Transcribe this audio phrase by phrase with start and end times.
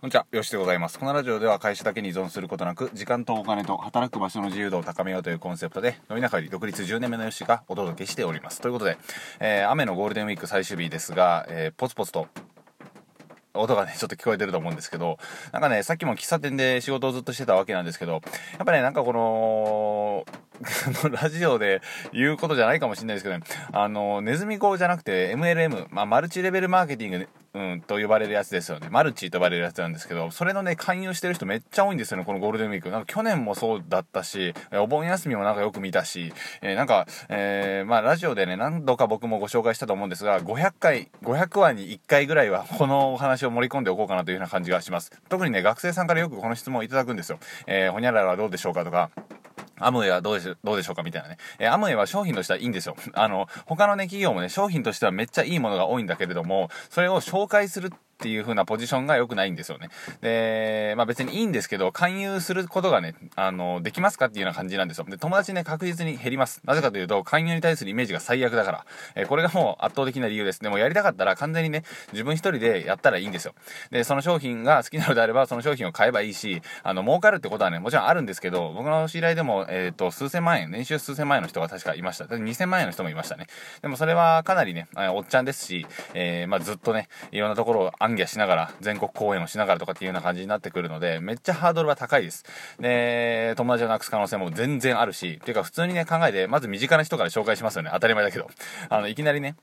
[0.00, 0.96] こんにちは、よしでございます。
[0.96, 8.60] このラジオでは会社だけに依存することなく、時間とお金と働く場所の自由度を高めようというコンセプトで、飲み中より独立10年目のよしがお届けしております。
[8.60, 8.96] ということで、
[9.40, 12.28] えー、雨のゴールデンウィーク最終日ですが、えー、ポツポツと
[13.54, 15.18] 音がね、ちょっと聞こえてると思うんですけど、
[15.50, 18.18] なんかね、さっきも喫茶店で仕事をずっとしてたわけなんですけど、や
[18.62, 20.24] っぱね、なんかこの、
[21.10, 27.28] ラジオで言うことじゃないかもしれないですけどね、あの、ネズミ講じゃなくて MLM、まあ、マルチレベルマーケティング、
[27.58, 28.86] うん、と呼ばれるやつですよね。
[28.88, 32.90] マルチと呼ばれるやつなんですけど、それのね、勧誘してる人めっちゃ多いんですよね、このゴールデンウィーク。
[32.90, 45.10] なんか去年もそうだったし、お盆休みもなんかよく見たし、えー、なんか、えー、まあ、ラジオでね、何度か僕もご紹介したと思うんですが、500回、500話に1回ぐらいはこのお話を盛り込んでおこうかなというような感じがします。
[45.28, 47.40] 特にね、学生さんからよくこの質問をいただくんですよ。
[47.66, 49.10] えー、ほにゃららはどうでしょうかとか、
[49.80, 51.38] アムウェイはどうでしょどうでしょうかみたいなね。
[51.58, 52.96] えー、アムウェイは商品としてはいいんですよ。
[53.14, 59.90] あの、他のね、企業もね、商品としてはめっちゃいいものが多いんだけれども、それを紹介するっていう風なポジションが良くないんですよね。
[60.22, 65.04] で、まあ別にいいんですけど、勧誘することがね、あの、できますかっていうような感じなんですよ。
[65.08, 66.60] で、友達ね、確実に減ります。
[66.64, 68.86] なぜかというと、勧誘に対するイメージが最悪だから。
[69.14, 70.60] えー、これがもう圧倒的な理由です。
[70.60, 73.54] でもやりたかったら完全にね、自分一人でやったらいいんですよ。
[73.92, 82.24] で、その商品が好きなのであれば、その商品を買えばいいし、あの、儲かるってことはね、もちろんあるんですけど、僕の知り合いでも、えっ、ー、と、数千万円、年収数千万円の人が確かいました。
[82.24, 83.46] 2000万円の人もいましたね。
[83.82, 92.44] でもそれはかなりね、おっちゃんですし、えー、まあずっとね、いろんなところを暗記しながら、全国公演をしながらとかっていうような感じになってくるので、めっちゃハードルは高いです。
[92.80, 97.90] で、友達をなくす可能性も全然あるし、ていうか普通にね、考えて、まず身近な人から紹介しますよね。
[97.92, 98.48] 当たり前だけど。
[98.88, 99.56] あの、いきなりね、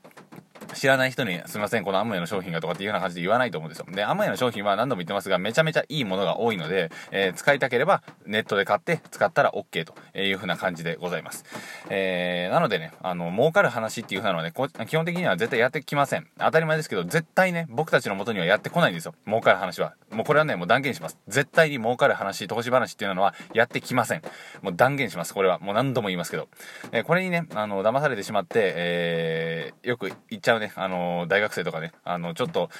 [0.76, 3.86] 知らない人に、すみません、このアムウェイの商品がとかっていうような感じで言わないと思うんですよ。
[3.90, 11.44] で、アムウェイの商品は何度も言ってますが、めちゃめちゃいいものが多いので、えー、使いたければネットで買って使ったら OK という風な感じでございます。
[11.88, 16.26] えー、なのでね、あの、儲かる話っていう風なのはね、基本的には絶対やってきません。
[16.38, 19.14] 当たり前ですけど、絶対ね、僕たちの元にはやってこないんですよ。
[19.26, 19.94] 儲かる話は。
[20.10, 21.18] もうこれはね、もう断言します。
[21.28, 24.22] 絶対に儲かる話、投資話っていうのはやってきません。
[24.62, 25.34] もう断言します。
[25.34, 25.58] これは。
[25.58, 26.48] もう何度も言いますけど。
[26.92, 32.70] えー、これにね、あの、騙されてしまって、えー、よく言っちゃうね、あの、大学生とかね、あの、ちょっと、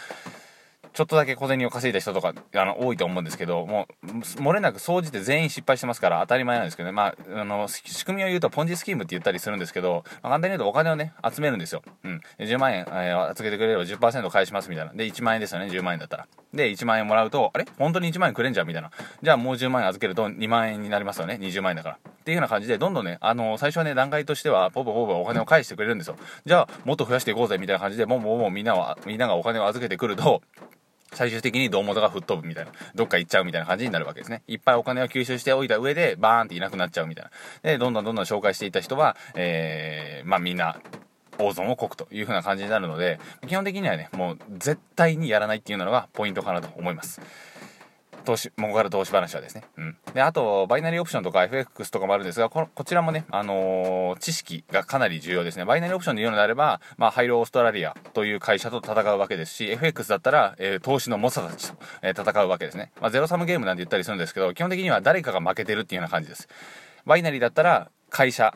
[0.96, 4.06] ちょっとだけ小銭を稼いだ人とか、あの、多いと思うんですけど、もう、
[4.40, 6.92] 漏れなく総じて全員失敗してますから当たり前なんですけどね。
[6.92, 11.82] まあ、あの、仕組みを言うとポンジスキームって言ったりするんですけど、まあ、簡単に言うとお金をね、集めるんですよ。
[12.02, 12.22] うん。
[12.38, 14.94] 10万円、えー、預けてくれれば10%返しますみたいな。
[14.94, 16.28] で、1万円ですよね、10万円だったら。
[16.54, 17.66] で、1万円もらうと、あれ？
[17.78, 18.90] 本当に1万円くれんじゃんみたいな。
[19.20, 21.96] じゃあもう10万円預けると2万円になりますよね、20万円だから。
[21.96, 26.16] っていうような感じで、どんどんね、あの、最初はね、段階としては、ポポポポお金を返してくれるんですよ。
[26.46, 30.42] じゃあ、もっと増やしていこうぜ、みたいな感じで、もうもうもうみんなは、みんながお金を預けてくると、
[31.16, 34.42] 最終的に胴元が吹っ飛ぶみたいな、どっか行っちゃうみたいな感じになるわけですね。
[34.46, 37.30] いっぱいお金を吸収しておいた上で、バーンっていなくなっちゃうみたいな。
[37.62, 40.78] で、どんどんどんどん紹介していた人は、えー、まあみんな、
[41.38, 47.20] 大損をこくという風な感じになるので、基本的にはね、もう絶対にやらないっていうのがポイントかなと思います。
[48.26, 49.64] 投資、儲かる投資話はですね。
[49.78, 49.96] うん。
[50.12, 55.64] で、あと、バイナリーオプションとか FX とかもあるんですが、ここちらもね、あのー、知識がかなり重要ですね。
[55.64, 62.92] バイナリーオプションで言うのであれば、まあ、ハイローオーストラリアという会社と戦うわけですし、FX だったら、えー、投資の猛者たちと、えー、戦うわけですね。
[63.00, 66.48] まあ、ゼロサムゲームなんて言ったりするんですけど、基本的には誰かが負けてるっていうような感じです。
[67.04, 68.54] バイナリーだったら、会社、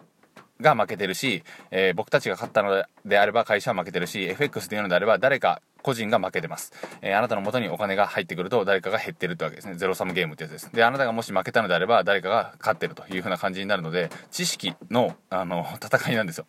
[0.60, 6.72] が負けてるし、えー、僕たちが勝ったのであれば会社は負けてるし、FX で言うのであれば誰か個人が負けてます。
[7.02, 9.74] えー、あなたの元にお金が入ってくると誰かが減ってるってわけですね。
[9.74, 10.70] ゼロサムゲームってやつです。
[10.72, 16.46] で、あなたがもし負けたのであれば誰かが勝ってるという風な感じになるので、知識の、あの、戦いなんですよ。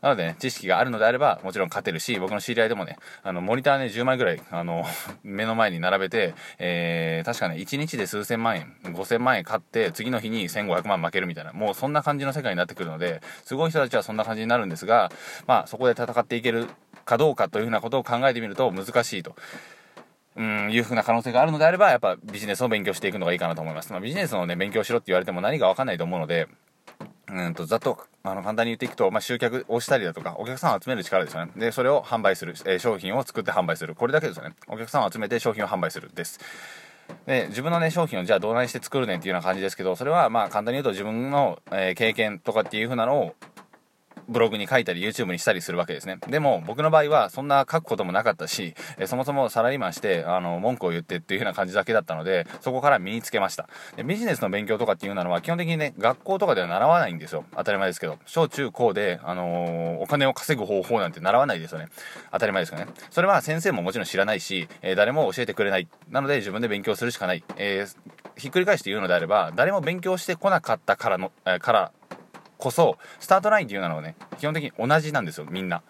[0.00, 4.84] なのでね、知識があるのであればもちろん勝てるし、僕の知り合いでもね、あの、モニターね、10枚ぐらい、あの、
[5.22, 15.10] 目の前に並べて、えー、確かね、1日で数千万円、5000万円買って、次の日に1500万負けるみたいな、もうそんな感じの世界になってくるので、すごい人たちはそんな感じになるんですが、
[15.46, 16.68] まあ、そこで戦っていける
[17.12, 19.36] かどうかというふうなことを考えてみると難しいと。
[20.34, 23.92] うん、いうふうな可能性があるのであれば、やっぱビジネスを勉強していくのがいいかなと思います。
[23.92, 26.48] まあ、ビジネスのね、勉強しろって言われても何かわかんないと思うので、
[27.28, 31.52] うんと、ざっと、あの、簡単に言っていくと、まあ、集客をしたりだとか、お客さんを集める力ですよね。
[31.54, 33.94] で、それを販売する、えー、商品を作って販売する。
[33.94, 34.54] これだけですよね。
[34.68, 36.40] お客さんを集めて商品を販売するです。
[37.26, 43.34] で、自分のね、商品をじゃあどうなにして作るねんっていうような感じですけど、それはまあ簡単に言うと自分の、えー、経験とかっていう風なのを
[44.32, 46.18] ブログに書いたり YouTube にしたりするわけですね。
[46.28, 53.68] でも僕の場合はそんな書くこともなかったし、えそもそもサラリーマンして、あの、文句を言ってっていう風な感じだけだったので、そこから身につけました。
[53.96, 57.44] でビジネスの勉強とかっていうのは基本的にね、学校とかでは習わないんですよ。
[57.56, 58.18] 当たり前ですけど。
[58.26, 61.88] 小中高で、あのー、お金を稼ぐ方法なんて習わないですよね。
[62.30, 62.86] 当たり前ですよね。
[63.10, 65.88] それは先生ももちろん知らないし、えー、誰も教えてくれない。
[66.10, 67.44] なので自分で勉強するしかない。
[67.56, 67.96] えー、
[68.36, 71.92] ひっくり返して言うのであれば、誰も勉強してこなかったからの、え、から
[72.62, 75.82] こそ、スタートラインっていうのはね、基本的に同じなんですよ、みんな。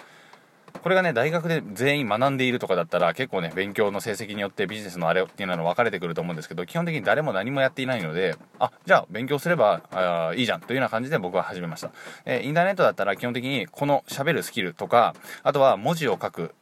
[0.82, 11.92] これがね大学で全員学んでいるとかだったら結構ね勉強の成績によってビジネスのあれっていうのは分かれてくると思うんですけど基本的に誰も何もやっていないのであじゃあ勉強すればあいいじゃんというような感じで僕は始めました、
[12.24, 16.54] えー、インターネットだったら基本的にこの喋るスキルとかあとは文字を書く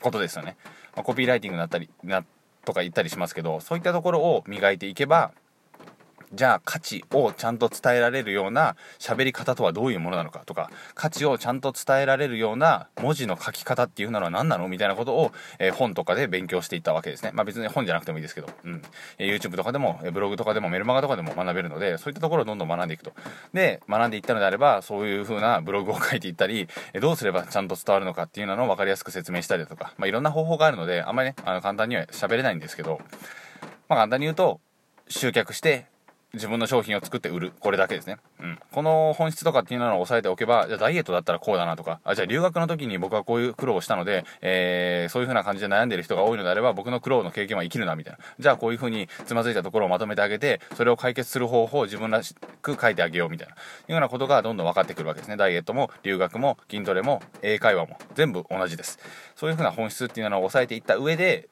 [0.00, 0.56] ことですよね、
[0.94, 2.24] まあ、コピーライティングだったりな
[2.64, 5.32] とか言ったりしますけどそういったところを磨いていけば
[6.36, 17.30] じゃあ価値をちゃんと伝えられるような喋り方とはどういうものなのかとか価値をちゃんと伝えられるような文字の書き方っていうのは何なのみたいなことを、えー、本とかで勉強していったわけですね。
[17.32, 18.82] まあ別に本じゃなくてもいいですけど、うん、
[19.18, 23.12] YouTube とかでもブログとかでもメルマガとかでも学べるのでそういったところをどんどん学んでいくと。
[23.54, 33.00] で学んでいったのであればそういう風なブログを書いていったり、え、どうすればちゃんと伝わるのかっていうのを分かりやすく説明したりだとか、まあ、いろんな方法があるのであんまりねあの簡単には喋れないんですけど
[33.88, 34.60] まあ簡単に言うと
[35.08, 35.86] 集客して
[36.34, 37.52] 自分の商品を作って売る。
[37.60, 38.18] これだけですね。
[38.40, 38.58] うん。
[38.72, 48.18] この本質とかっていうのを押さえておけば、じゃあダイエットだったらこうだなとか、あ、じゃあ留学の時に僕はこういう苦労をしたので、えー、そういう風な感じで悩んでる人が多いのであれば、僕の苦労の経験は生きるな、みたいな。
[48.38, 53.54] じゃあこういう風につまずいたところをまとめてあげて、それを解決する方法を自分らしく書いてあげよう、みたいな。
[53.54, 53.56] い
[53.88, 55.36] うようなことがどんどん分かってくるわけですね。
[55.36, 58.98] ダイエットも、留学も、筋トレも、英会話も、全部同じです。
[59.36, 61.48] そういう風な本質っていうのを押さえていった上で、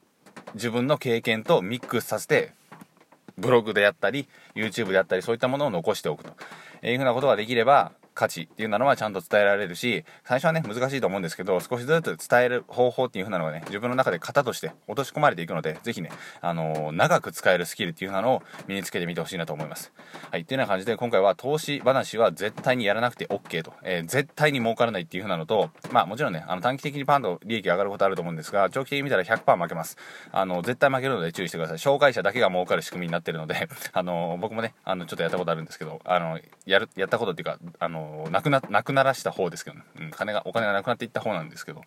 [0.53, 2.51] 自分の経験とミックスさせて
[3.37, 6.33] ブログであったり YouTube であったりそういったものを残しておくと
[6.85, 16.09] いうふうなことができれば価値っていうのはちゃんと伝えられるし、最初はね、難しいと思うんですけど、少しずつ伝える方法っていう風なのがね、自分の中で型として落とし込まれていくので、ぜひね、
[16.41, 19.91] あのー、長く使えるスキルっていう風なのを身につけてみてほしいなと思います。
[20.31, 29.97] はい、っていうような感じで、今回は投資話は絶対にやらなくて OK と、えー、絶対に儲からないっていう風なのと、まあもちろんね、あの短期的にパンと利益上がることあると思うんですが、長期的に見たら100%負けます。
[30.31, 31.77] あの、絶対負けるので注意してください。
[31.77, 41.81] 紹介者だけが儲かる仕組みになってるので、 あのー、僕もね、あの、ちょっとやったことあるんですけど、あの、やる、やったことっていうか、あの、なくな、なくならした方ですけど、ね、うん、金が、お金がなくなっていった方なんですけど、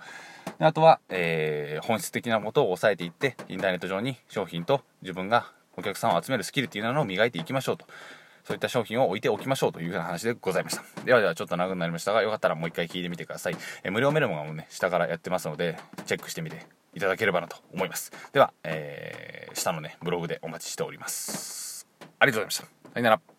[0.59, 7.87] あとは、えー、本質的なことを抑えていって、インターネット上に商品と自分がお客さんを集めるスキルっていうのを磨いていきましょうと。
[8.49, 10.83] そういった商品を置いておきましょうというふうな話でございました。
[11.05, 13.57] ではではちょっと長くなりましたが、よかったらもう一回聞いてみてください。
[13.85, 18.11] え無料メルマガもね、下からやってますので、チェックしてみていただければなと思います。
[18.33, 21.87] では、えー、下のね、ブログでお待ちしております。
[22.19, 22.89] ありがとうございました。
[22.95, 23.38] さよなら。